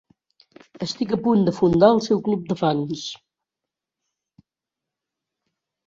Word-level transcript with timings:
Estic 0.85 1.13
a 1.17 1.19
punt 1.27 1.43
de 1.49 1.53
fundar 1.59 1.91
el 1.97 2.01
seu 2.07 2.23
club 2.29 2.49
de 2.49 2.59
fans. 2.63 3.05